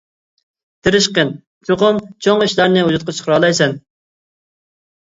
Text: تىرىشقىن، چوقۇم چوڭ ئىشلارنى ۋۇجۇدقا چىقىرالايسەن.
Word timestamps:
تىرىشقىن، 0.87 1.33
چوقۇم 1.69 2.01
چوڭ 2.27 2.43
ئىشلارنى 2.47 2.87
ۋۇجۇدقا 2.89 3.19
چىقىرالايسەن. 3.21 3.79